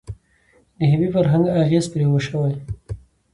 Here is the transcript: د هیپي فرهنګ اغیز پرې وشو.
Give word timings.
د 0.77 0.79
هیپي 0.91 1.07
فرهنګ 1.15 1.45
اغیز 1.61 1.85
پرې 1.93 2.05
وشو. 2.09 2.41